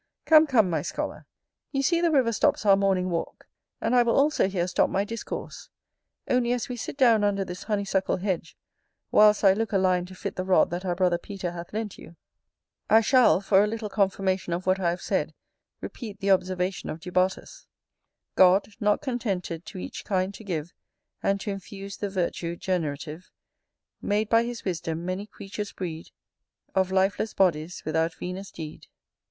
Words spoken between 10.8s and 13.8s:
our brother Peter hath lent you, I shall, for a